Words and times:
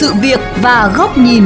sự 0.00 0.12
việc 0.22 0.40
và 0.62 0.92
góc 0.96 1.18
nhìn. 1.18 1.42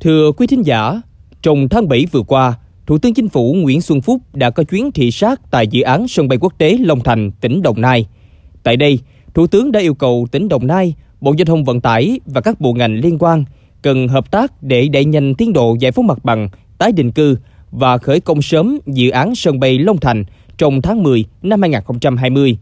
Thưa 0.00 0.32
quý 0.32 0.46
thính 0.46 0.62
giả, 0.62 1.00
trong 1.42 1.68
tháng 1.68 1.88
7 1.88 2.06
vừa 2.12 2.22
qua, 2.22 2.54
Thủ 2.86 2.98
tướng 2.98 3.14
Chính 3.14 3.28
phủ 3.28 3.54
Nguyễn 3.58 3.82
Xuân 3.82 4.00
Phúc 4.00 4.22
đã 4.32 4.50
có 4.50 4.62
chuyến 4.62 4.92
thị 4.92 5.10
sát 5.10 5.40
tại 5.50 5.66
dự 5.66 5.82
án 5.82 6.08
sân 6.08 6.28
bay 6.28 6.38
quốc 6.38 6.52
tế 6.58 6.78
Long 6.80 7.00
Thành, 7.00 7.30
tỉnh 7.40 7.62
Đồng 7.62 7.80
Nai. 7.80 8.06
Tại 8.62 8.76
đây, 8.76 8.98
Thủ 9.34 9.46
tướng 9.46 9.72
đã 9.72 9.80
yêu 9.80 9.94
cầu 9.94 10.26
tỉnh 10.32 10.48
Đồng 10.48 10.66
Nai, 10.66 10.94
Bộ 11.20 11.34
Giao 11.38 11.44
thông 11.44 11.64
Vận 11.64 11.80
tải 11.80 12.20
và 12.26 12.40
các 12.40 12.60
bộ 12.60 12.72
ngành 12.72 13.00
liên 13.00 13.18
quan 13.18 13.44
cần 13.82 14.08
hợp 14.08 14.30
tác 14.30 14.62
để 14.62 14.88
đẩy 14.88 15.04
nhanh 15.04 15.34
tiến 15.34 15.52
độ 15.52 15.76
giải 15.80 15.92
phóng 15.92 16.06
mặt 16.06 16.24
bằng, 16.24 16.48
tái 16.78 16.92
định 16.92 17.12
cư 17.12 17.38
và 17.70 17.98
khởi 17.98 18.20
công 18.20 18.42
sớm 18.42 18.78
dự 18.86 19.10
án 19.10 19.34
sân 19.34 19.60
bay 19.60 19.78
Long 19.78 20.00
Thành 20.00 20.24
trong 20.58 20.82
tháng 20.82 21.02
10 21.02 21.24
năm 21.42 21.62
2020. 21.62 22.56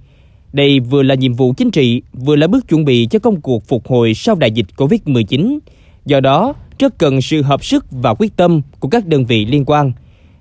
Đây 0.55 0.81
vừa 0.81 1.03
là 1.03 1.15
nhiệm 1.15 1.35
vụ 1.35 1.53
chính 1.57 1.71
trị, 1.71 2.03
vừa 2.13 2.37
là 2.37 2.47
bước 2.47 2.69
chuẩn 2.69 2.85
bị 2.85 3.07
cho 3.11 3.19
công 3.19 3.41
cuộc 3.41 3.65
phục 3.69 3.87
hồi 3.87 4.15
sau 4.15 4.35
đại 4.35 4.51
dịch 4.51 4.67
Covid-19. 4.77 5.59
Do 6.07 6.21
đó, 6.21 6.55
rất 6.79 6.99
cần 6.99 7.21
sự 7.21 7.43
hợp 7.43 7.65
sức 7.65 7.87
và 7.91 8.15
quyết 8.15 8.37
tâm 8.37 8.63
của 8.81 8.89
các 8.89 9.07
đơn 9.07 9.27
vị 9.27 9.45
liên 9.45 9.65
quan. 9.67 9.93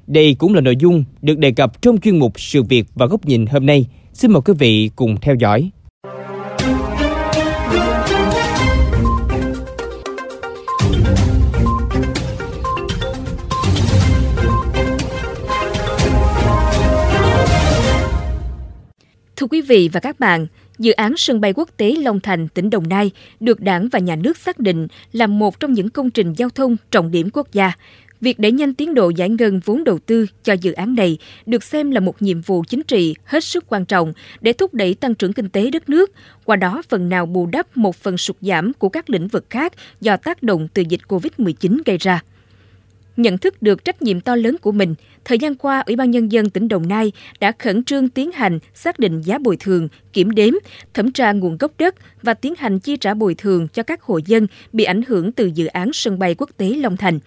Đây 0.08 0.34
cũng 0.34 0.54
là 0.54 0.62
nội 0.62 0.76
dung 0.80 1.04
được 1.22 1.38
đề 1.38 1.52
cập 1.52 1.82
trong 1.82 1.98
chuyên 1.98 2.20
mục 2.20 2.40
Sự 2.40 2.64
việc 2.64 2.86
và 2.96 3.06
góc 3.06 3.26
nhìn 3.26 3.46
hôm 3.46 3.66
nay. 3.66 3.86
Xin 4.14 4.32
mời 4.32 4.42
quý 4.42 4.54
vị 4.60 4.90
cùng 4.96 5.16
theo 5.22 5.36
dõi. 5.36 5.70
Thưa 19.44 19.48
quý 19.48 19.62
vị 19.62 19.90
và 19.94 20.00
các 20.00 20.20
bạn, 20.20 20.48
dự 20.80 20.92
án 20.92 21.14
sân 21.18 21.42
bay 21.42 21.54
quốc 21.56 21.70
tế 21.78 21.96
Long 22.00 22.20
Thành, 22.20 22.48
tỉnh 22.48 22.70
Đồng 22.70 22.90
Nai 22.90 23.12
được 23.40 23.60
Đảng 23.60 23.90
và 23.90 24.00
Nhà 24.00 24.16
nước 24.16 24.38
xác 24.38 24.60
định 24.60 24.88
là 25.12 25.28
một 25.28 25.60
trong 25.60 25.74
những 25.74 25.90
công 25.90 26.10
trình 26.10 26.34
giao 26.34 26.50
thông 26.50 26.78
trọng 26.92 27.12
điểm 27.12 27.30
quốc 27.34 27.54
gia. 27.54 27.72
Việc 28.22 28.40
đẩy 28.40 28.52
nhanh 28.52 28.74
tiến 28.74 28.94
độ 28.94 29.10
giải 29.10 29.30
ngân 29.30 29.60
vốn 29.66 29.84
đầu 29.84 30.00
tư 30.00 30.26
cho 30.44 30.54
dự 30.54 30.72
án 30.72 30.96
này 30.96 31.18
được 31.46 31.64
xem 31.64 31.92
là 31.92 32.00
một 32.00 32.22
nhiệm 32.22 32.42
vụ 32.42 32.64
chính 32.70 32.84
trị 32.84 33.16
hết 33.24 33.44
sức 33.44 33.66
quan 33.68 33.86
trọng 33.86 34.14
để 34.42 34.54
thúc 34.54 34.74
đẩy 34.74 34.94
tăng 34.94 35.16
trưởng 35.16 35.34
kinh 35.34 35.50
tế 35.50 35.70
đất 35.70 35.90
nước, 35.90 36.12
qua 36.46 36.56
đó 36.56 36.82
phần 36.90 37.10
nào 37.10 37.26
bù 37.26 37.46
đắp 37.46 37.78
một 37.78 37.96
phần 37.96 38.18
sụt 38.18 38.38
giảm 38.42 38.74
của 38.74 38.90
các 38.90 39.10
lĩnh 39.10 39.28
vực 39.28 39.46
khác 39.50 39.74
do 40.02 40.18
tác 40.18 40.44
động 40.44 40.68
từ 40.74 40.84
dịch 40.90 41.02
COVID-19 41.08 41.82
gây 41.86 41.98
ra. 41.98 42.22
Nhận 43.18 43.38
thức 43.38 43.62
được 43.62 43.86
trách 43.86 44.02
nhiệm 44.02 44.22
to 44.22 44.36
lớn 44.36 44.56
của 44.62 44.72
mình, 44.72 44.96
thời 45.26 45.38
gian 45.38 45.56
qua, 45.56 45.84
Ủy 45.86 45.96
ban 45.96 46.12
Nhân 46.12 46.32
dân 46.32 46.50
tỉnh 46.50 46.68
Đồng 46.68 46.88
Nai 46.88 47.12
đã 47.40 47.52
khẩn 47.60 47.84
trương 47.84 48.10
tiến 48.10 48.32
hành 48.32 48.60
xác 48.74 49.00
định 49.00 49.22
giá 49.22 49.38
bồi 49.38 49.58
thường, 49.58 49.88
kiểm 50.14 50.32
đếm, 50.32 50.54
thẩm 50.94 51.12
tra 51.12 51.32
nguồn 51.32 51.58
gốc 51.58 51.72
đất 51.78 51.96
và 52.22 52.34
tiến 52.34 52.54
hành 52.58 52.80
chi 52.80 52.98
trả 52.98 53.14
bồi 53.14 53.36
thường 53.36 53.68
cho 53.68 53.84
các 53.84 54.02
hộ 54.02 54.20
dân 54.26 54.48
bị 54.74 54.84
ảnh 54.84 55.02
hưởng 55.08 55.32
từ 55.32 55.46
dự 55.46 55.66
án 55.66 55.94
sân 55.94 56.20
bay 56.20 56.36
quốc 56.38 56.50
tế 56.58 56.70
Long 56.70 56.98
Thành. 56.98 57.20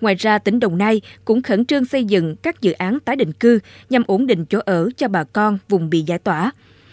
Ngoài 0.00 0.14
ra, 0.14 0.38
tỉnh 0.38 0.60
Đồng 0.60 0.78
Nai 0.78 1.00
cũng 1.24 1.42
khẩn 1.42 1.64
trương 1.64 1.84
xây 1.84 2.04
dựng 2.04 2.36
các 2.36 2.60
dự 2.60 2.72
án 2.72 3.00
tái 3.00 3.16
định 3.16 3.32
cư 3.32 3.58
nhằm 3.90 4.02
ổn 4.06 4.26
định 4.26 4.44
chỗ 4.44 4.58
ở 4.64 4.88
cho 4.96 5.08
bà 5.08 5.24
con 5.24 5.58
vùng 5.68 5.90
bị 5.90 6.00
giải 6.00 6.18
tỏa. 6.18 6.50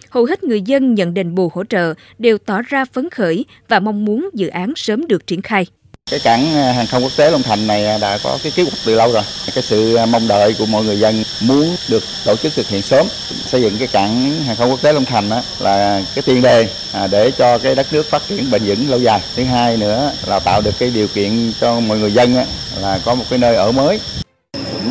Hầu 0.09 0.25
hết 0.25 0.43
người 0.43 0.61
dân 0.61 0.95
nhận 0.95 1.13
đền 1.13 1.35
bù 1.35 1.51
hỗ 1.53 1.63
trợ 1.63 1.93
đều 2.19 2.37
tỏ 2.37 2.61
ra 2.61 2.85
phấn 2.85 3.09
khởi 3.09 3.45
và 3.67 3.79
mong 3.79 4.05
muốn 4.05 4.29
dự 4.33 4.47
án 4.47 4.73
sớm 4.75 5.07
được 5.07 5.27
triển 5.27 5.41
khai. 5.41 5.65
Cái 6.11 6.19
cảng 6.19 6.53
ờ, 6.53 6.71
hàng 6.71 6.87
không 6.87 7.03
quốc 7.03 7.11
tế 7.17 7.31
Long 7.31 7.43
Thành 7.43 7.67
này 7.67 7.85
ờ, 7.85 7.97
đã 7.97 8.17
có 8.23 8.37
cái 8.43 8.51
kế 8.55 8.63
hoạch 8.63 8.77
từ 8.85 8.95
lâu 8.95 9.11
rồi. 9.11 9.23
Cái 9.55 9.63
sự 9.63 9.95
ờ, 9.95 10.05
mong 10.05 10.27
đợi 10.27 10.55
của 10.59 10.65
mọi 10.65 10.83
người 10.83 10.99
dân 10.99 11.23
muốn 11.41 11.75
được 11.89 12.03
tổ 12.25 12.35
chức 12.35 12.53
thực 12.55 12.67
hiện 12.67 12.81
sớm. 12.81 13.07
Xây 13.45 13.61
dựng 13.61 13.77
cái 13.77 13.87
cảng 13.87 14.43
hàng 14.43 14.55
không 14.55 14.69
quốc 14.69 14.81
tế 14.81 14.93
Long 14.93 15.05
Thành 15.05 15.29
là 15.59 16.01
cái 16.15 16.23
tiền 16.25 16.41
đề 16.41 16.67
à, 16.91 17.07
để 17.07 17.31
cho 17.31 17.57
cái 17.57 17.75
đất 17.75 17.93
nước 17.93 18.09
phát 18.09 18.21
triển 18.29 18.51
bền 18.51 18.63
vững 18.65 18.89
lâu 18.89 18.99
dài. 18.99 19.19
Thứ 19.35 19.43
hai 19.43 19.77
nữa 19.77 20.11
là 20.25 20.39
tạo 20.39 20.61
được 20.61 20.79
cái 20.79 20.89
điều 20.89 21.07
kiện 21.07 21.53
cho 21.61 21.79
mọi 21.79 21.99
người 21.99 22.13
dân 22.13 22.35
là 22.81 22.99
có 23.05 23.15
một 23.15 23.25
cái 23.29 23.39
nơi 23.39 23.55
ở 23.55 23.71
mới 23.71 23.99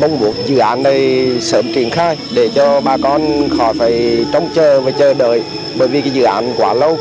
mong 0.01 0.19
muốn 0.19 0.33
dự 0.45 0.57
án 0.57 0.83
này 0.83 1.27
sớm 1.39 1.65
triển 1.73 1.89
khai 1.89 2.17
để 2.35 2.49
cho 2.55 2.81
bà 2.81 2.97
con 2.97 3.49
khỏi 3.57 3.73
phải 3.73 4.25
trông 4.33 4.49
chờ 4.53 4.81
và 4.81 4.91
chờ 4.91 5.13
đợi. 5.13 5.43
Bởi 5.79 5.87
vì 5.87 6.01
cái 6.01 6.09
dự 6.09 6.23
án 6.23 6.53
quá 6.57 6.73
lâu 6.73 6.97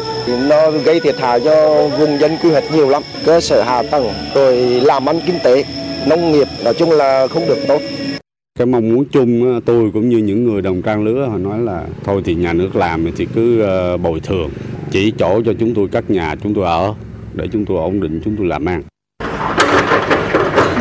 nó 0.49 0.71
gây 0.71 1.01
thiệt 1.01 1.19
hại 1.19 1.41
cho 1.41 1.89
vùng 1.99 2.21
dân 2.21 2.37
quy 2.43 2.51
hoạch 2.51 2.65
nhiều 2.75 2.89
lắm. 2.89 3.03
Cơ 3.25 3.41
sở 3.41 3.63
hạ 3.63 3.83
tầng, 3.83 4.13
rồi 4.35 4.57
làm 4.61 5.09
ăn 5.09 5.21
kinh 5.27 5.39
tế, 5.45 5.65
nông 6.07 6.33
nghiệp, 6.33 6.49
nói 6.65 6.75
chung 6.75 6.91
là 6.91 7.27
không 7.27 7.49
được 7.49 7.59
tốt. 7.69 7.81
Cái 8.59 8.67
mong 8.67 8.89
muốn 8.95 9.05
chung 9.05 9.61
tôi 9.65 9.91
cũng 9.95 10.09
như 10.09 10.19
những 10.19 10.45
người 10.45 10.63
đồng 10.63 10.83
trang 10.83 11.05
lứa, 11.05 11.27
họ 11.31 11.39
nói 11.39 11.59
là 11.59 11.85
thôi 12.05 12.23
thì 12.25 12.35
nhà 12.35 12.53
nước 12.53 12.77
làm 12.77 13.07
thì 13.17 13.27
cứ 13.35 13.61
ờ, 13.61 13.97
bồi 13.97 14.21
thường, 14.21 14.51
chỉ 14.91 15.13
chỗ 15.19 15.41
cho 15.47 15.53
chúng 15.61 15.75
tôi 15.75 15.89
các 15.93 16.11
nhà, 16.11 16.35
chúng 16.43 16.55
tôi 16.55 16.65
ở, 16.65 16.95
để 17.35 17.47
chúng 17.53 17.65
tôi 17.65 17.77
ổn 17.77 18.01
định, 18.01 18.21
chúng 18.25 18.37
tôi 18.37 18.47
làm 18.47 18.69
ăn 18.69 18.83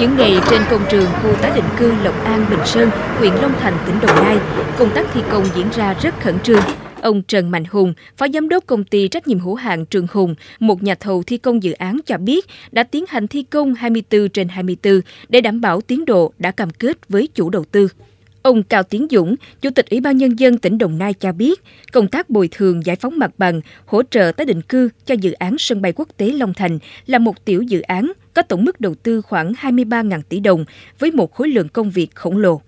những 0.01 0.17
ngày 0.17 0.37
trên 0.49 0.61
công 0.71 0.85
trường 0.91 1.05
khu 1.05 1.33
tái 1.41 1.51
định 1.55 1.65
cư 1.79 1.93
Lộc 2.03 2.23
An, 2.23 2.45
Bình 2.49 2.59
Sơn, 2.65 2.89
huyện 3.17 3.33
Long 3.33 3.53
Thành, 3.59 3.73
tỉnh 3.85 3.95
Đồng 4.01 4.15
Nai, 4.15 4.37
công 4.77 4.91
tác 4.95 5.07
thi 5.13 5.21
công 5.31 5.45
diễn 5.55 5.67
ra 5.75 5.95
rất 6.01 6.19
khẩn 6.19 6.39
trương. 6.39 6.61
Ông 7.01 7.23
Trần 7.23 7.51
Mạnh 7.51 7.63
Hùng, 7.69 7.93
Phó 8.17 8.27
Giám 8.33 8.49
đốc 8.49 8.65
Công 8.65 8.83
ty 8.83 9.07
Trách 9.07 9.27
nhiệm 9.27 9.39
hữu 9.39 9.55
hạn 9.55 9.85
Trường 9.85 10.07
Hùng, 10.11 10.35
một 10.59 10.83
nhà 10.83 10.95
thầu 10.95 11.23
thi 11.23 11.37
công 11.37 11.63
dự 11.63 11.71
án 11.71 11.99
cho 12.05 12.17
biết 12.17 12.45
đã 12.71 12.83
tiến 12.83 13.05
hành 13.07 13.27
thi 13.27 13.43
công 13.43 13.73
24 13.73 14.29
trên 14.29 14.47
24 14.47 15.01
để 15.29 15.41
đảm 15.41 15.61
bảo 15.61 15.81
tiến 15.81 16.05
độ 16.05 16.33
đã 16.37 16.51
cam 16.51 16.69
kết 16.69 16.97
với 17.09 17.27
chủ 17.27 17.49
đầu 17.49 17.63
tư. 17.71 17.87
Ông 18.41 18.63
Cao 18.63 18.83
Tiến 18.83 19.07
Dũng, 19.11 19.35
Chủ 19.61 19.69
tịch 19.69 19.89
Ủy 19.89 19.99
ban 19.99 20.17
Nhân 20.17 20.39
dân 20.39 20.57
tỉnh 20.57 20.77
Đồng 20.77 20.97
Nai 20.97 21.13
cho 21.13 21.31
biết, 21.31 21.61
công 21.91 22.07
tác 22.07 22.29
bồi 22.29 22.49
thường 22.51 22.85
giải 22.85 22.95
phóng 22.95 23.19
mặt 23.19 23.31
bằng, 23.37 23.61
hỗ 23.85 24.03
trợ 24.03 24.31
tái 24.37 24.45
định 24.45 24.61
cư 24.61 24.89
cho 25.05 25.15
dự 25.15 25.31
án 25.31 25.55
sân 25.59 25.81
bay 25.81 25.93
quốc 25.95 26.09
tế 26.17 26.29
Long 26.29 26.53
Thành 26.53 26.79
là 27.05 27.19
một 27.19 27.45
tiểu 27.45 27.61
dự 27.61 27.81
án 27.81 28.11
có 28.33 28.41
tổng 28.41 28.65
mức 28.65 28.81
đầu 28.81 28.95
tư 28.95 29.21
khoảng 29.21 29.53
23.000 29.53 30.21
tỷ 30.29 30.39
đồng 30.39 30.65
với 30.99 31.11
một 31.11 31.33
khối 31.33 31.47
lượng 31.47 31.69
công 31.69 31.89
việc 31.91 32.15
khổng 32.15 32.37
lồ. 32.37 32.61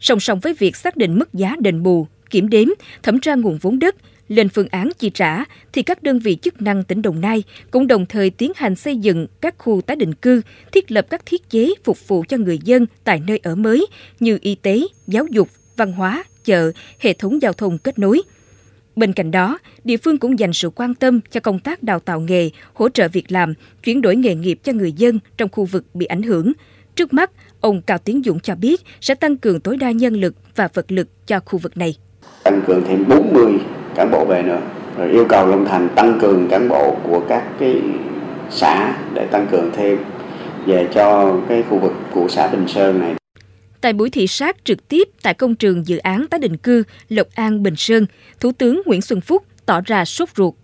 Song 0.00 0.20
song 0.20 0.40
với 0.40 0.54
việc 0.54 0.76
xác 0.76 0.96
định 0.96 1.18
mức 1.18 1.34
giá 1.34 1.56
đền 1.58 1.82
bù, 1.82 2.06
kiểm 2.30 2.48
đếm, 2.48 2.68
thẩm 3.02 3.20
tra 3.20 3.34
nguồn 3.34 3.58
vốn 3.58 3.78
đất, 3.78 3.96
lên 4.28 4.48
phương 4.48 4.68
án 4.70 4.90
chi 4.98 5.10
trả, 5.10 5.44
thì 5.72 5.82
các 5.82 6.02
đơn 6.02 6.18
vị 6.18 6.38
chức 6.42 6.62
năng 6.62 6.84
tỉnh 6.84 7.02
Đồng 7.02 7.20
Nai 7.20 7.42
cũng 7.70 7.86
đồng 7.86 8.06
thời 8.06 8.30
tiến 8.30 8.52
hành 8.56 8.76
xây 8.76 8.96
dựng 8.96 9.26
các 9.40 9.54
khu 9.58 9.80
tái 9.80 9.96
định 9.96 10.14
cư, 10.14 10.42
thiết 10.72 10.92
lập 10.92 11.06
các 11.10 11.26
thiết 11.26 11.50
chế 11.50 11.74
phục 11.84 12.08
vụ 12.08 12.24
cho 12.28 12.36
người 12.36 12.58
dân 12.64 12.86
tại 13.04 13.22
nơi 13.26 13.40
ở 13.42 13.54
mới 13.54 13.86
như 14.20 14.38
y 14.40 14.54
tế, 14.54 14.80
giáo 15.06 15.26
dục, 15.30 15.48
văn 15.76 15.92
hóa, 15.92 16.24
chợ, 16.44 16.72
hệ 16.98 17.12
thống 17.12 17.42
giao 17.42 17.52
thông 17.52 17.78
kết 17.78 17.98
nối. 17.98 18.22
Bên 18.96 19.12
cạnh 19.12 19.30
đó, 19.30 19.58
địa 19.84 19.96
phương 19.96 20.18
cũng 20.18 20.38
dành 20.38 20.52
sự 20.52 20.70
quan 20.70 20.94
tâm 20.94 21.20
cho 21.30 21.40
công 21.40 21.58
tác 21.58 21.82
đào 21.82 22.00
tạo 22.00 22.20
nghề, 22.20 22.50
hỗ 22.74 22.88
trợ 22.88 23.08
việc 23.08 23.32
làm, 23.32 23.54
chuyển 23.84 24.02
đổi 24.02 24.16
nghề 24.16 24.34
nghiệp 24.34 24.58
cho 24.62 24.72
người 24.72 24.92
dân 24.92 25.18
trong 25.36 25.48
khu 25.52 25.64
vực 25.64 25.84
bị 25.94 26.06
ảnh 26.06 26.22
hưởng. 26.22 26.52
Trước 26.94 27.12
mắt, 27.12 27.30
ông 27.60 27.82
Cao 27.82 27.98
Tiến 27.98 28.22
Dũng 28.24 28.40
cho 28.40 28.54
biết 28.54 28.80
sẽ 29.00 29.14
tăng 29.14 29.36
cường 29.36 29.60
tối 29.60 29.76
đa 29.76 29.90
nhân 29.90 30.14
lực 30.14 30.34
và 30.56 30.68
vật 30.74 30.92
lực 30.92 31.26
cho 31.26 31.40
khu 31.40 31.58
vực 31.58 31.76
này. 31.76 31.96
Tăng 32.44 32.62
cường 32.66 32.84
thêm 32.88 33.04
40 33.08 33.52
cán 33.94 34.10
bộ 34.10 34.24
về 34.24 34.42
nữa 34.42 34.60
rồi 34.96 35.10
yêu 35.10 35.24
cầu 35.28 35.46
Long 35.46 35.64
Thành 35.64 35.88
tăng 35.88 36.18
cường 36.20 36.48
cán 36.48 36.68
bộ 36.68 36.96
của 37.02 37.22
các 37.28 37.42
cái 37.58 37.82
xã 38.50 38.94
để 39.14 39.26
tăng 39.26 39.46
cường 39.50 39.70
thêm 39.76 39.98
về 40.66 40.88
cho 40.94 41.36
cái 41.48 41.64
khu 41.70 41.78
vực 41.78 41.92
của 42.14 42.28
xã 42.28 42.48
Bình 42.48 42.68
Sơn 42.68 43.00
này. 43.00 43.19
Tại 43.80 43.92
buổi 43.92 44.10
thị 44.10 44.26
sát 44.26 44.56
trực 44.64 44.88
tiếp 44.88 45.08
tại 45.22 45.34
công 45.34 45.54
trường 45.54 45.86
dự 45.86 45.98
án 45.98 46.26
tái 46.30 46.40
định 46.40 46.56
cư 46.56 46.82
Lộc 47.08 47.26
An 47.34 47.62
Bình 47.62 47.74
Sơn, 47.76 48.06
Thủ 48.40 48.52
tướng 48.58 48.82
Nguyễn 48.86 49.02
Xuân 49.02 49.20
Phúc 49.20 49.42
tỏ 49.66 49.80
ra 49.84 50.04
sốt 50.04 50.28
ruột. 50.36 50.54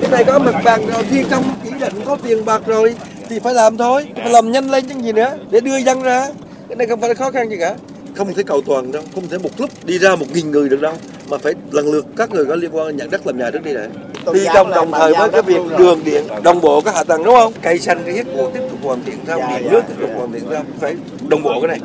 Cái 0.00 0.10
này 0.10 0.24
có 0.24 0.38
mặt 0.38 0.60
bằng 0.64 0.86
rồi, 0.86 1.04
thi 1.10 1.24
công 1.30 1.44
chỉ 1.64 1.70
định 1.80 1.94
có 2.04 2.16
tiền 2.16 2.44
bạc 2.44 2.62
rồi 2.66 2.94
thì 3.28 3.38
phải 3.38 3.54
làm 3.54 3.76
thôi, 3.76 4.06
phải 4.16 4.30
làm 4.30 4.52
nhanh 4.52 4.70
lên 4.70 4.84
chứ 4.88 4.94
gì 5.02 5.12
nữa 5.12 5.38
để 5.50 5.60
đưa 5.60 5.76
dân 5.76 6.02
ra. 6.02 6.28
Cái 6.68 6.76
này 6.76 6.86
không 6.86 7.00
phải 7.00 7.14
khó 7.14 7.30
khăn 7.30 7.50
gì 7.50 7.56
cả. 7.60 7.76
Không 8.14 8.34
thể 8.34 8.42
cầu 8.42 8.62
toàn 8.66 8.92
đâu 8.92 9.02
không 9.14 9.28
thể 9.28 9.38
một 9.38 9.50
lúc 9.58 9.70
đi 9.84 9.98
ra 9.98 10.16
một 10.16 10.26
nghìn 10.34 10.50
người 10.50 10.68
được 10.68 10.80
đâu 10.80 10.94
mà 11.28 11.38
phải 11.38 11.52
lần 11.70 11.92
lượt 11.92 12.06
các 12.16 12.30
người 12.30 12.44
có 12.44 12.54
liên 12.54 12.70
quan 12.76 12.96
nhận 12.96 13.10
đất 13.10 13.26
làm 13.26 13.38
nhà 13.38 13.50
trước 13.50 13.64
đi 13.64 13.74
đã 13.74 13.88
thi 14.34 14.46
công 14.54 14.70
đồng 14.70 14.92
thời 14.92 15.12
với 15.14 15.28
cái 15.28 15.42
việc 15.42 15.60
đường 15.78 16.00
điện 16.04 16.24
đồng 16.42 16.60
bộ 16.60 16.80
các 16.80 16.94
hạ 16.94 17.04
tầng 17.04 17.24
đúng 17.24 17.34
không? 17.34 17.52
Cây 17.62 17.78
xanh 17.78 18.02
cái 18.06 18.14
hết 18.14 18.24
bộ 18.36 18.50
tiếp 18.50 18.60
tục 18.70 18.78
hoàn 18.82 19.04
thiện 19.04 19.18
sao 19.26 19.38
điện 19.50 19.70
nước 19.70 19.82
tiếp 19.88 19.94
tục 20.00 20.10
hoàn 20.16 20.32
thiện 20.32 20.42
sao 20.50 20.64
phải 20.80 20.96
đồng 21.28 21.42
bộ 21.42 21.60
cái 21.60 21.68
này 21.68 21.78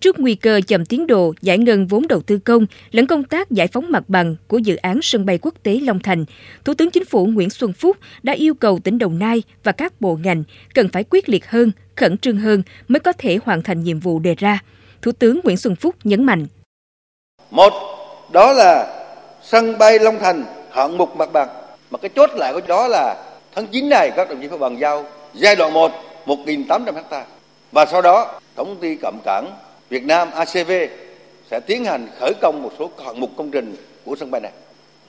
Trước 0.00 0.20
nguy 0.20 0.34
cơ 0.34 0.60
chậm 0.66 0.84
tiến 0.84 1.06
độ 1.06 1.34
giải 1.42 1.58
ngân 1.58 1.86
vốn 1.86 2.08
đầu 2.08 2.20
tư 2.22 2.38
công 2.38 2.66
lẫn 2.90 3.06
công 3.06 3.24
tác 3.24 3.50
giải 3.50 3.66
phóng 3.66 3.90
mặt 3.90 4.02
bằng 4.08 4.36
của 4.48 4.58
dự 4.58 4.76
án 4.76 4.98
sân 5.02 5.26
bay 5.26 5.38
quốc 5.42 5.54
tế 5.62 5.80
Long 5.82 6.00
Thành, 6.00 6.24
Thủ 6.64 6.74
tướng 6.74 6.90
Chính 6.90 7.04
phủ 7.04 7.26
Nguyễn 7.26 7.50
Xuân 7.50 7.72
Phúc 7.72 7.96
đã 8.22 8.32
yêu 8.32 8.54
cầu 8.54 8.78
tỉnh 8.84 8.98
Đồng 8.98 9.18
Nai 9.18 9.42
và 9.64 9.72
các 9.72 10.00
bộ 10.00 10.18
ngành 10.22 10.44
cần 10.74 10.88
phải 10.92 11.04
quyết 11.10 11.28
liệt 11.28 11.46
hơn, 11.46 11.72
khẩn 11.96 12.18
trương 12.18 12.36
hơn 12.36 12.62
mới 12.88 13.00
có 13.00 13.12
thể 13.12 13.38
hoàn 13.44 13.62
thành 13.62 13.82
nhiệm 13.84 14.00
vụ 14.00 14.18
đề 14.18 14.34
ra. 14.34 14.58
Thủ 15.02 15.12
tướng 15.12 15.40
Nguyễn 15.44 15.56
Xuân 15.56 15.76
Phúc 15.76 15.94
nhấn 16.04 16.24
mạnh. 16.24 16.46
Một, 17.50 17.72
đó 18.32 18.52
là 18.52 19.04
sân 19.42 19.78
bay 19.78 19.98
Long 19.98 20.18
Thành 20.18 20.44
hạng 20.70 20.98
mục 20.98 21.16
mặt 21.16 21.32
bằng. 21.32 21.48
Mà 21.90 21.98
cái 21.98 22.10
chốt 22.16 22.30
lại 22.34 22.52
của 22.52 22.60
đó 22.68 22.88
là 22.88 23.24
tháng 23.54 23.66
9 23.66 23.88
này 23.88 24.10
các 24.16 24.28
đồng 24.28 24.40
chí 24.40 24.48
phải 24.48 24.58
bàn 24.58 24.76
giao 24.80 25.04
giai 25.34 25.56
đoạn 25.56 25.72
1 25.72 25.92
1.800 26.26 26.94
ha. 27.10 27.24
Và 27.72 27.86
sau 27.86 28.02
đó 28.02 28.40
Tổng 28.54 28.68
công 28.68 28.80
ty 28.80 28.96
Cẩm 28.96 29.18
Cảng 29.24 29.50
Việt 29.88 30.04
Nam 30.04 30.30
ACV 30.30 30.72
sẽ 31.50 31.60
tiến 31.60 31.84
hành 31.84 32.06
khởi 32.20 32.32
công 32.40 32.62
một 32.62 32.72
số 32.78 32.90
hạng 33.04 33.20
mục 33.20 33.30
công 33.36 33.50
trình 33.50 33.76
của 34.04 34.16
sân 34.20 34.30
bay 34.30 34.40
này. 34.40 34.52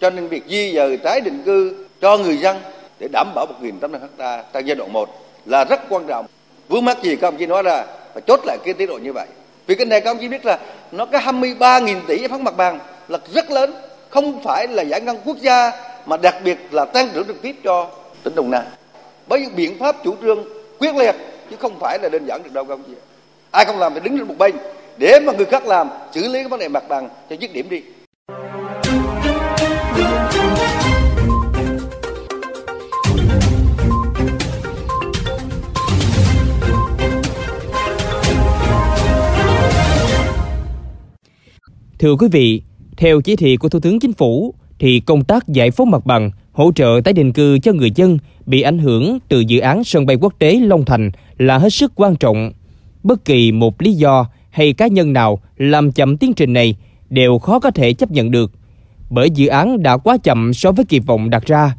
Cho 0.01 0.09
nên 0.09 0.27
việc 0.27 0.43
di 0.47 0.73
dời 0.75 0.97
tái 0.97 1.21
định 1.21 1.43
cư 1.45 1.85
cho 2.01 2.17
người 2.17 2.37
dân 2.37 2.57
để 2.99 3.07
đảm 3.11 3.27
bảo 3.35 3.45
1.800 3.61 3.99
ha 4.17 4.43
trong 4.53 4.67
giai 4.67 4.75
đoạn 4.75 4.93
1 4.93 5.09
là 5.45 5.63
rất 5.63 5.79
quan 5.89 6.05
trọng. 6.07 6.25
Vướng 6.69 6.85
mắt 6.85 6.97
gì 7.03 7.15
các 7.15 7.27
ông 7.27 7.37
chí 7.37 7.45
nói 7.45 7.63
ra 7.63 7.85
và 8.13 8.21
chốt 8.27 8.39
lại 8.45 8.57
cái 8.65 8.73
tiến 8.73 8.87
độ 8.87 8.97
như 8.97 9.13
vậy. 9.13 9.27
Vì 9.67 9.75
cái 9.75 9.85
này 9.85 10.01
các 10.01 10.11
ông 10.11 10.17
chí 10.17 10.27
biết 10.27 10.45
là 10.45 10.59
nó 10.91 11.05
có 11.05 11.19
23.000 11.19 11.99
tỷ 12.07 12.17
giải 12.17 12.27
phóng 12.27 12.43
mặt 12.43 12.57
bằng 12.57 12.79
là 13.07 13.19
rất 13.33 13.51
lớn, 13.51 13.73
không 14.09 14.43
phải 14.43 14.67
là 14.67 14.83
giải 14.83 15.01
ngân 15.01 15.17
quốc 15.25 15.37
gia 15.37 15.71
mà 16.05 16.17
đặc 16.17 16.35
biệt 16.43 16.57
là 16.71 16.85
tăng 16.85 17.09
trưởng 17.13 17.27
trực 17.27 17.41
tiếp 17.41 17.55
cho 17.63 17.89
tỉnh 18.23 18.35
Đồng 18.35 18.51
Nai. 18.51 18.63
Bởi 19.27 19.41
những 19.41 19.55
biện 19.55 19.79
pháp 19.79 19.95
chủ 20.03 20.15
trương 20.21 20.43
quyết 20.79 20.95
liệt 20.95 21.15
chứ 21.49 21.55
không 21.59 21.79
phải 21.79 21.99
là 21.99 22.09
đơn 22.09 22.25
giản 22.25 22.43
được 22.43 22.53
đâu 22.53 22.65
các 22.65 22.73
ông 22.73 22.83
chí. 22.83 22.93
Ai 23.51 23.65
không 23.65 23.79
làm 23.79 23.93
thì 23.93 23.99
đứng 24.03 24.17
lên 24.17 24.27
một 24.27 24.35
bên 24.37 24.55
để 24.97 25.19
mà 25.25 25.33
người 25.33 25.45
khác 25.45 25.65
làm 25.65 25.87
xử 26.11 26.21
lý 26.21 26.33
cái 26.33 26.47
vấn 26.47 26.59
đề 26.59 26.67
mặt 26.67 26.83
bằng 26.89 27.09
cho 27.29 27.35
dứt 27.39 27.53
điểm 27.53 27.69
đi. 27.69 27.81
Thưa 41.99 42.15
quý 42.19 42.27
vị, 42.31 42.61
theo 42.97 43.21
chỉ 43.21 43.35
thị 43.35 43.57
của 43.57 43.69
Thủ 43.69 43.79
tướng 43.79 43.99
Chính 43.99 44.13
phủ 44.13 44.53
thì 44.79 44.99
công 44.99 45.23
tác 45.23 45.47
giải 45.47 45.71
phóng 45.71 45.91
mặt 45.91 46.05
bằng, 46.05 46.31
hỗ 46.51 46.71
trợ 46.75 47.01
tái 47.03 47.13
định 47.13 47.33
cư 47.33 47.59
cho 47.59 47.73
người 47.73 47.91
dân 47.95 48.17
bị 48.45 48.61
ảnh 48.61 48.79
hưởng 48.79 49.19
từ 49.29 49.39
dự 49.39 49.59
án 49.59 49.83
sân 49.83 50.05
bay 50.05 50.17
quốc 50.21 50.33
tế 50.39 50.55
Long 50.55 50.85
Thành 50.85 51.11
là 51.37 51.57
hết 51.57 51.69
sức 51.69 51.91
quan 51.95 52.15
trọng. 52.15 52.51
Bất 53.03 53.25
kỳ 53.25 53.51
một 53.51 53.81
lý 53.81 53.93
do 53.93 54.25
hay 54.49 54.73
cá 54.73 54.87
nhân 54.87 55.13
nào 55.13 55.39
làm 55.57 55.91
chậm 55.91 56.17
tiến 56.17 56.33
trình 56.33 56.53
này 56.53 56.75
đều 57.09 57.39
khó 57.39 57.59
có 57.59 57.71
thể 57.71 57.93
chấp 57.93 58.11
nhận 58.11 58.31
được, 58.31 58.51
bởi 59.09 59.29
dự 59.29 59.47
án 59.47 59.83
đã 59.83 59.97
quá 59.97 60.17
chậm 60.23 60.53
so 60.53 60.71
với 60.71 60.85
kỳ 60.85 60.99
vọng 60.99 61.29
đặt 61.29 61.45
ra. 61.45 61.75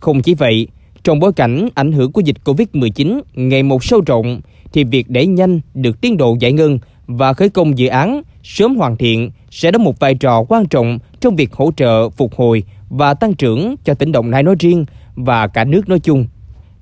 Không 0.00 0.22
chỉ 0.22 0.34
vậy, 0.34 0.68
trong 1.04 1.18
bối 1.18 1.32
cảnh 1.32 1.68
ảnh 1.74 1.92
hưởng 1.92 2.12
của 2.12 2.20
dịch 2.20 2.36
Covid-19 2.44 3.20
ngày 3.34 3.62
một 3.62 3.84
sâu 3.84 4.00
rộng 4.06 4.40
thì 4.72 4.84
việc 4.84 5.10
đẩy 5.10 5.26
nhanh 5.26 5.60
được 5.74 6.00
tiến 6.00 6.16
độ 6.16 6.36
giải 6.40 6.52
ngân 6.52 6.78
và 7.06 7.32
khởi 7.32 7.48
công 7.48 7.78
dự 7.78 7.86
án 7.86 8.22
sớm 8.42 8.76
hoàn 8.76 8.96
thiện 8.96 9.30
sẽ 9.50 9.70
đóng 9.70 9.84
một 9.84 10.00
vai 10.00 10.14
trò 10.14 10.44
quan 10.48 10.66
trọng 10.66 10.98
trong 11.20 11.36
việc 11.36 11.52
hỗ 11.52 11.72
trợ 11.76 12.10
phục 12.10 12.34
hồi 12.34 12.62
và 12.88 13.14
tăng 13.14 13.34
trưởng 13.34 13.74
cho 13.84 13.94
tỉnh 13.94 14.12
Đồng 14.12 14.30
Nai 14.30 14.42
nói 14.42 14.54
riêng 14.58 14.84
và 15.14 15.46
cả 15.46 15.64
nước 15.64 15.88
nói 15.88 16.00
chung. 16.00 16.26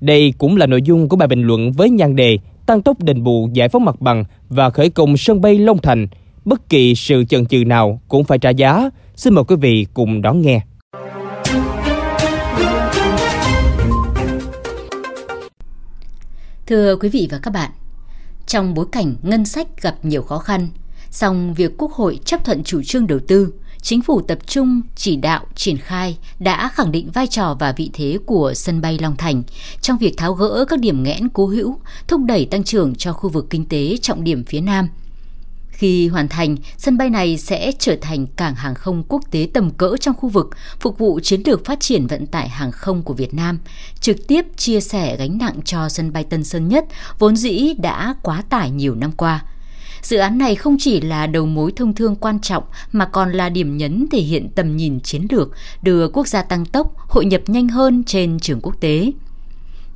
Đây 0.01 0.33
cũng 0.37 0.57
là 0.57 0.65
nội 0.65 0.81
dung 0.81 1.09
của 1.09 1.15
bài 1.15 1.27
bình 1.27 1.43
luận 1.43 1.71
với 1.71 1.89
nhan 1.89 2.15
đề 2.15 2.37
tăng 2.65 2.81
tốc 2.81 3.03
đền 3.03 3.23
bù 3.23 3.49
giải 3.53 3.69
phóng 3.69 3.85
mặt 3.85 4.01
bằng 4.01 4.23
và 4.49 4.69
khởi 4.69 4.89
công 4.89 5.17
sân 5.17 5.41
bay 5.41 5.59
Long 5.59 5.77
Thành. 5.77 6.07
Bất 6.45 6.69
kỳ 6.69 6.95
sự 6.95 7.23
chần 7.25 7.45
chừ 7.45 7.63
nào 7.65 8.01
cũng 8.07 8.23
phải 8.23 8.39
trả 8.39 8.49
giá. 8.49 8.89
Xin 9.15 9.33
mời 9.33 9.43
quý 9.43 9.55
vị 9.55 9.85
cùng 9.93 10.21
đón 10.21 10.41
nghe. 10.41 10.61
Thưa 16.67 16.95
quý 16.95 17.09
vị 17.09 17.27
và 17.31 17.39
các 17.43 17.51
bạn, 17.51 17.71
trong 18.45 18.73
bối 18.73 18.85
cảnh 18.91 19.15
ngân 19.21 19.45
sách 19.45 19.81
gặp 19.81 19.95
nhiều 20.03 20.21
khó 20.21 20.37
khăn, 20.37 20.67
song 21.09 21.53
việc 21.53 21.71
Quốc 21.77 21.91
hội 21.91 22.19
chấp 22.25 22.45
thuận 22.45 22.63
chủ 22.63 22.81
trương 22.83 23.07
đầu 23.07 23.19
tư, 23.27 23.53
chính 23.87 24.01
phủ 24.01 24.21
tập 24.21 24.37
trung 24.47 24.81
chỉ 24.95 25.15
đạo 25.15 25.45
triển 25.55 25.77
khai 25.77 26.17
đã 26.39 26.69
khẳng 26.73 26.91
định 26.91 27.11
vai 27.11 27.27
trò 27.27 27.55
và 27.59 27.71
vị 27.77 27.89
thế 27.93 28.17
của 28.25 28.53
sân 28.55 28.81
bay 28.81 28.97
Long 29.01 29.15
Thành 29.17 29.43
trong 29.81 29.97
việc 29.97 30.17
tháo 30.17 30.33
gỡ 30.33 30.65
các 30.69 30.79
điểm 30.79 31.03
nghẽn 31.03 31.29
cố 31.29 31.45
hữu, 31.45 31.79
thúc 32.07 32.21
đẩy 32.25 32.45
tăng 32.45 32.63
trưởng 32.63 32.95
cho 32.95 33.13
khu 33.13 33.29
vực 33.29 33.47
kinh 33.49 33.65
tế 33.65 33.97
trọng 34.01 34.23
điểm 34.23 34.43
phía 34.43 34.61
Nam. 34.61 34.87
Khi 35.69 36.07
hoàn 36.07 36.27
thành, 36.27 36.55
sân 36.77 36.97
bay 36.97 37.09
này 37.09 37.37
sẽ 37.37 37.71
trở 37.79 37.95
thành 38.01 38.27
cảng 38.27 38.55
hàng 38.55 38.75
không 38.75 39.03
quốc 39.07 39.21
tế 39.31 39.47
tầm 39.53 39.71
cỡ 39.71 39.95
trong 39.99 40.15
khu 40.15 40.29
vực, 40.29 40.49
phục 40.79 40.97
vụ 40.97 41.19
chiến 41.23 41.41
lược 41.45 41.65
phát 41.65 41.79
triển 41.79 42.07
vận 42.07 42.25
tải 42.25 42.49
hàng 42.49 42.71
không 42.71 43.03
của 43.03 43.13
Việt 43.13 43.33
Nam, 43.33 43.59
trực 43.99 44.27
tiếp 44.27 44.45
chia 44.57 44.79
sẻ 44.79 45.17
gánh 45.17 45.37
nặng 45.37 45.59
cho 45.65 45.89
sân 45.89 46.13
bay 46.13 46.23
Tân 46.23 46.43
Sơn 46.43 46.67
Nhất, 46.67 46.85
vốn 47.19 47.35
dĩ 47.35 47.73
đã 47.77 48.15
quá 48.21 48.43
tải 48.49 48.71
nhiều 48.71 48.95
năm 48.95 49.11
qua. 49.11 49.43
Dự 50.07 50.17
án 50.17 50.37
này 50.37 50.55
không 50.55 50.77
chỉ 50.79 51.01
là 51.01 51.27
đầu 51.27 51.45
mối 51.45 51.71
thông 51.75 51.93
thương 51.93 52.15
quan 52.15 52.39
trọng 52.39 52.63
mà 52.91 53.05
còn 53.05 53.31
là 53.31 53.49
điểm 53.49 53.77
nhấn 53.77 54.05
thể 54.11 54.19
hiện 54.19 54.49
tầm 54.55 54.77
nhìn 54.77 54.99
chiến 54.99 55.27
lược, 55.29 55.51
đưa 55.81 56.07
quốc 56.09 56.27
gia 56.27 56.41
tăng 56.41 56.65
tốc, 56.65 56.93
hội 56.97 57.25
nhập 57.25 57.41
nhanh 57.47 57.67
hơn 57.67 58.03
trên 58.03 58.39
trường 58.39 58.59
quốc 58.61 58.75
tế. 58.79 59.11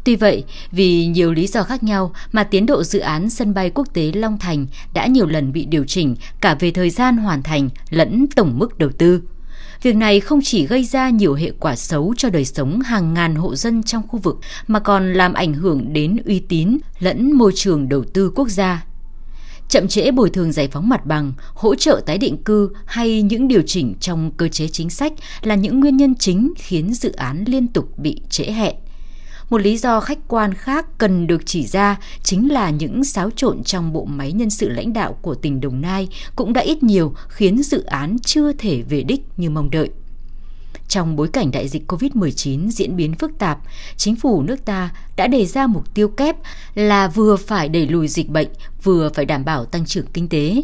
Tuy 0.04 0.16
vậy, 0.16 0.44
vì 0.72 1.06
nhiều 1.06 1.34
lý 1.34 1.48
do 1.48 1.63
khác 1.63 1.84
nhau 1.84 2.12
mà 2.31 2.44
tiến 2.44 2.66
độ 2.66 2.84
dự 2.84 3.00
án 3.00 3.30
sân 3.30 3.54
bay 3.54 3.69
quốc 3.69 3.88
tế 3.94 4.12
Long 4.12 4.38
Thành 4.38 4.66
đã 4.94 5.08
nhiều 5.08 5.28
lần 5.28 5.52
bị 5.52 5.66
điều 5.66 5.84
chỉnh 5.88 6.16
cả 6.42 6.56
về 6.60 6.72
thời 6.72 6.90
gian 6.90 7.18
hoàn 7.18 7.44
thành 7.44 7.69
lẫn 7.90 8.28
tổng 8.36 8.60
mức 8.60 8.78
đầu 8.78 8.90
tư. 8.98 9.22
Việc 9.81 9.96
này 9.96 10.19
không 10.19 10.40
chỉ 10.44 10.66
gây 10.66 10.84
ra 10.84 11.10
nhiều 11.10 11.34
hệ 11.34 11.52
quả 11.60 11.75
xấu 11.75 12.13
cho 12.18 12.30
đời 12.30 12.46
sống 12.46 12.81
hàng 12.81 13.13
ngàn 13.13 13.36
hộ 13.36 13.56
dân 13.56 13.84
trong 13.84 14.08
khu 14.08 14.19
vực 14.19 14.40
mà 14.68 14.80
còn 14.80 15.13
làm 15.13 15.34
ảnh 15.34 15.54
hưởng 15.54 15.94
đến 15.94 16.18
uy 16.25 16.40
tín 16.40 16.78
lẫn 17.00 17.34
môi 17.34 17.52
trường 17.56 17.90
đầu 17.90 18.04
tư 18.13 18.31
quốc 18.36 18.50
gia. 18.50 18.84
Chậm 19.71 19.88
trễ 19.88 20.12
bồi 20.12 20.29
thường 20.29 20.51
giải 20.51 20.68
phóng 20.68 20.89
mặt 20.89 21.06
bằng, 21.06 21.33
hỗ 21.53 21.75
trợ 21.75 22.01
tái 22.06 22.18
định 22.18 22.38
cư 22.38 22.69
hay 22.85 23.21
những 23.21 23.47
điều 23.47 23.62
chỉnh 23.65 23.94
trong 24.00 24.31
cơ 24.38 24.47
chế 24.47 24.68
chính 24.68 24.89
sách 24.89 25.13
là 25.41 25.56
những 25.56 25.79
nguyên 25.79 25.97
nhân 25.97 26.15
chính 26.15 26.53
khiến 26.57 26.94
dự 26.94 27.12
án 27.12 27.44
liên 27.47 27.68
tục 27.68 27.97
bị 27.97 28.21
trễ 28.29 28.44
hẹn. 28.44 28.75
Một 29.50 29.62
lý 29.62 29.77
do 29.77 30.00
khách 30.00 30.19
quan 30.27 30.53
khác 30.53 30.97
cần 30.97 31.27
được 31.27 31.41
chỉ 31.45 31.65
ra 31.65 32.00
chính 32.23 32.51
là 32.51 32.69
những 32.69 33.03
xáo 33.03 33.29
trộn 33.35 33.63
trong 33.63 33.94
bộ 33.94 34.06
máy 34.06 34.31
nhân 34.31 34.50
sự 34.50 34.69
lãnh 34.69 34.94
đạo 34.94 35.18
của 35.21 35.35
tỉnh 35.35 35.62
Đồng 35.62 35.81
Nai 35.81 36.07
cũng 36.35 36.53
đã 36.53 36.62
ít 36.62 36.83
nhiều 36.83 37.13
khiến 37.27 37.63
dự 37.63 37.83
án 37.83 38.17
chưa 38.25 38.53
thể 38.53 38.81
về 38.89 39.03
đích 39.03 39.21
như 39.38 39.50
mong 39.50 39.69
đợi. 39.69 39.89
Trong 40.91 41.15
bối 41.15 41.27
cảnh 41.27 41.51
đại 41.51 41.67
dịch 41.67 41.91
COVID-19 41.91 42.69
diễn 42.69 42.95
biến 42.95 43.13
phức 43.15 43.31
tạp, 43.39 43.59
chính 43.97 44.15
phủ 44.15 44.41
nước 44.41 44.65
ta 44.65 44.89
đã 45.15 45.27
đề 45.27 45.45
ra 45.45 45.67
mục 45.67 45.93
tiêu 45.93 46.07
kép 46.07 46.35
là 46.75 47.07
vừa 47.07 47.35
phải 47.35 47.69
đẩy 47.69 47.88
lùi 47.88 48.07
dịch 48.07 48.29
bệnh, 48.29 48.47
vừa 48.83 49.09
phải 49.13 49.25
đảm 49.25 49.45
bảo 49.45 49.65
tăng 49.65 49.85
trưởng 49.85 50.05
kinh 50.13 50.29
tế. 50.29 50.63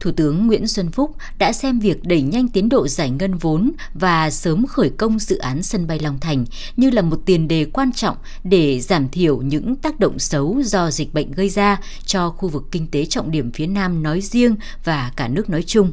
Thủ 0.00 0.10
tướng 0.16 0.46
Nguyễn 0.46 0.66
Xuân 0.66 0.90
Phúc 0.90 1.16
đã 1.38 1.52
xem 1.52 1.80
việc 1.80 2.02
đẩy 2.02 2.22
nhanh 2.22 2.48
tiến 2.48 2.68
độ 2.68 2.88
giải 2.88 3.10
ngân 3.10 3.34
vốn 3.34 3.72
và 3.94 4.30
sớm 4.30 4.66
khởi 4.66 4.90
công 4.90 5.18
dự 5.18 5.38
án 5.38 5.62
sân 5.62 5.86
bay 5.86 5.98
Long 5.98 6.20
Thành 6.20 6.44
như 6.76 6.90
là 6.90 7.02
một 7.02 7.20
tiền 7.26 7.48
đề 7.48 7.64
quan 7.64 7.92
trọng 7.92 8.16
để 8.44 8.80
giảm 8.80 9.08
thiểu 9.08 9.42
những 9.42 9.76
tác 9.76 10.00
động 10.00 10.18
xấu 10.18 10.62
do 10.64 10.90
dịch 10.90 11.14
bệnh 11.14 11.32
gây 11.32 11.48
ra 11.48 11.80
cho 12.06 12.30
khu 12.30 12.48
vực 12.48 12.64
kinh 12.70 12.86
tế 12.86 13.04
trọng 13.04 13.30
điểm 13.30 13.52
phía 13.52 13.66
Nam 13.66 14.02
nói 14.02 14.20
riêng 14.20 14.56
và 14.84 15.12
cả 15.16 15.28
nước 15.28 15.50
nói 15.50 15.62
chung. 15.62 15.90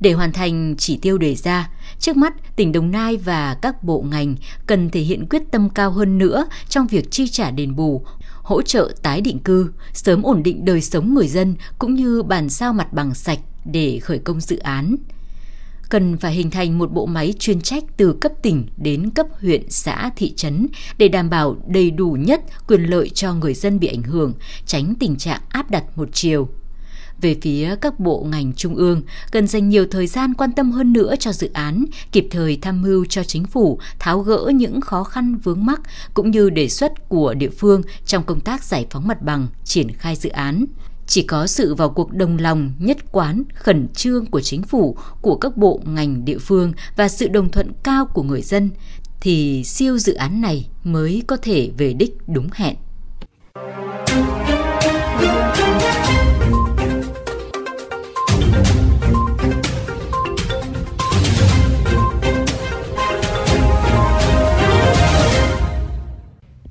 Để 0.00 0.12
hoàn 0.12 0.32
thành 0.32 0.74
chỉ 0.78 0.96
tiêu 0.96 1.18
đề 1.18 1.34
ra, 1.34 1.70
trước 1.98 2.16
mắt 2.16 2.56
tỉnh 2.56 2.72
Đồng 2.72 2.90
Nai 2.90 3.16
và 3.16 3.56
các 3.62 3.84
bộ 3.84 4.04
ngành 4.10 4.36
cần 4.66 4.90
thể 4.90 5.00
hiện 5.00 5.26
quyết 5.30 5.42
tâm 5.50 5.68
cao 5.68 5.90
hơn 5.90 6.18
nữa 6.18 6.46
trong 6.68 6.86
việc 6.86 7.10
chi 7.10 7.28
trả 7.28 7.50
đền 7.50 7.76
bù, 7.76 8.04
hỗ 8.42 8.62
trợ 8.62 8.92
tái 9.02 9.20
định 9.20 9.38
cư, 9.38 9.70
sớm 9.92 10.22
ổn 10.22 10.42
định 10.42 10.64
đời 10.64 10.80
sống 10.80 11.14
người 11.14 11.28
dân 11.28 11.54
cũng 11.78 11.94
như 11.94 12.22
bàn 12.22 12.48
giao 12.48 12.72
mặt 12.72 12.92
bằng 12.92 13.14
sạch 13.14 13.38
để 13.64 13.98
khởi 13.98 14.18
công 14.18 14.40
dự 14.40 14.58
án. 14.58 14.96
Cần 15.88 16.16
phải 16.16 16.34
hình 16.34 16.50
thành 16.50 16.78
một 16.78 16.92
bộ 16.92 17.06
máy 17.06 17.34
chuyên 17.38 17.60
trách 17.60 17.84
từ 17.96 18.12
cấp 18.20 18.32
tỉnh 18.42 18.66
đến 18.76 19.10
cấp 19.10 19.26
huyện, 19.40 19.70
xã, 19.70 20.10
thị 20.16 20.34
trấn 20.36 20.66
để 20.98 21.08
đảm 21.08 21.30
bảo 21.30 21.56
đầy 21.66 21.90
đủ 21.90 22.16
nhất 22.20 22.40
quyền 22.68 22.82
lợi 22.82 23.08
cho 23.08 23.34
người 23.34 23.54
dân 23.54 23.78
bị 23.78 23.88
ảnh 23.88 24.02
hưởng, 24.02 24.32
tránh 24.66 24.94
tình 25.00 25.16
trạng 25.16 25.40
áp 25.48 25.70
đặt 25.70 25.84
một 25.98 26.08
chiều. 26.12 26.48
Về 27.20 27.36
phía 27.42 27.76
các 27.80 28.00
bộ 28.00 28.26
ngành 28.30 28.52
trung 28.52 28.74
ương, 28.74 29.02
cần 29.32 29.46
dành 29.46 29.68
nhiều 29.68 29.86
thời 29.90 30.06
gian 30.06 30.34
quan 30.34 30.52
tâm 30.52 30.72
hơn 30.72 30.92
nữa 30.92 31.14
cho 31.20 31.32
dự 31.32 31.50
án, 31.52 31.84
kịp 32.12 32.26
thời 32.30 32.58
tham 32.62 32.82
mưu 32.82 33.04
cho 33.04 33.24
chính 33.24 33.44
phủ 33.44 33.78
tháo 33.98 34.20
gỡ 34.20 34.50
những 34.54 34.80
khó 34.80 35.04
khăn 35.04 35.36
vướng 35.36 35.66
mắc 35.66 35.80
cũng 36.14 36.30
như 36.30 36.50
đề 36.50 36.68
xuất 36.68 37.08
của 37.08 37.34
địa 37.34 37.50
phương 37.50 37.82
trong 38.06 38.22
công 38.22 38.40
tác 38.40 38.64
giải 38.64 38.86
phóng 38.90 39.08
mặt 39.08 39.22
bằng, 39.22 39.46
triển 39.64 39.92
khai 39.92 40.16
dự 40.16 40.30
án. 40.30 40.64
Chỉ 41.06 41.22
có 41.22 41.46
sự 41.46 41.74
vào 41.74 41.90
cuộc 41.90 42.12
đồng 42.12 42.38
lòng, 42.38 42.72
nhất 42.78 43.12
quán, 43.12 43.42
khẩn 43.54 43.88
trương 43.88 44.26
của 44.26 44.40
chính 44.40 44.62
phủ, 44.62 44.96
của 45.22 45.36
các 45.36 45.56
bộ 45.56 45.80
ngành 45.84 46.24
địa 46.24 46.38
phương 46.38 46.72
và 46.96 47.08
sự 47.08 47.28
đồng 47.28 47.50
thuận 47.50 47.72
cao 47.82 48.06
của 48.06 48.22
người 48.22 48.42
dân 48.42 48.70
thì 49.20 49.64
siêu 49.64 49.98
dự 49.98 50.14
án 50.14 50.40
này 50.40 50.66
mới 50.84 51.22
có 51.26 51.36
thể 51.36 51.70
về 51.78 51.92
đích 51.92 52.16
đúng 52.26 52.48
hẹn. 52.52 52.76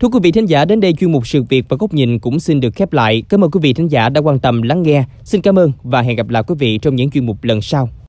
Thưa 0.03 0.10
quý 0.10 0.19
vị 0.24 0.31
thính 0.31 0.45
giả, 0.45 0.65
đến 0.65 0.79
đây 0.79 0.93
chuyên 0.93 1.12
mục 1.12 1.27
sự 1.27 1.43
việc 1.43 1.65
và 1.69 1.77
góc 1.79 1.93
nhìn 1.93 2.19
cũng 2.19 2.39
xin 2.39 2.60
được 2.60 2.75
khép 2.75 2.93
lại. 2.93 3.24
Cảm 3.29 3.43
ơn 3.43 3.51
quý 3.51 3.60
vị 3.63 3.74
thính 3.74 3.88
giả 3.88 4.10
đã 4.10 4.22
quan 4.22 4.39
tâm 4.39 4.62
lắng 4.62 4.83
nghe. 4.83 5.03
Xin 5.24 5.41
cảm 5.41 5.60
ơn 5.60 5.72
và 5.83 6.01
hẹn 6.01 6.15
gặp 6.15 6.29
lại 6.29 6.43
quý 6.48 6.55
vị 6.60 6.77
trong 6.77 6.95
những 6.95 7.10
chuyên 7.10 7.25
mục 7.25 7.43
lần 7.43 7.62
sau. 7.62 7.89